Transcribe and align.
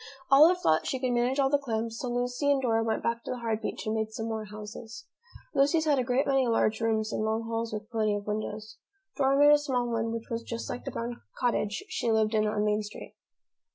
Olive 0.31 0.59
thought 0.59 0.87
she 0.87 0.97
could 0.99 1.11
manage 1.11 1.37
all 1.37 1.51
the 1.51 1.59
clams, 1.59 1.99
so 1.99 2.07
Lucy 2.09 2.49
and 2.49 2.59
Dora 2.59 2.83
went 2.83 3.03
back 3.03 3.23
to 3.23 3.29
the 3.29 3.37
hard 3.37 3.61
beach 3.61 3.85
and 3.85 3.93
made 3.93 4.11
some 4.11 4.25
more 4.27 4.45
houses. 4.45 5.05
Lucy's 5.53 5.85
had 5.85 5.99
a 5.99 6.03
great 6.03 6.25
many 6.25 6.47
large 6.47 6.81
rooms 6.81 7.13
and 7.13 7.23
long 7.23 7.43
halls 7.43 7.71
with 7.71 7.87
plenty 7.91 8.15
of 8.15 8.25
windows. 8.25 8.77
Dora 9.15 9.37
made 9.37 9.53
a 9.53 9.59
small 9.59 9.87
one 9.91 10.11
which 10.11 10.27
was 10.31 10.41
just 10.41 10.71
like 10.71 10.85
the 10.85 10.91
brown 10.91 11.21
cottage 11.37 11.83
she 11.87 12.11
lived 12.11 12.33
in 12.33 12.47
on 12.47 12.65
Main 12.65 12.81
Street. 12.81 13.13